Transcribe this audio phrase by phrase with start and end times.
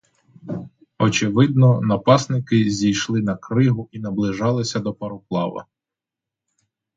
[0.99, 5.65] Очевидно, напасники зійшли на кригу і наближалися до пароплава.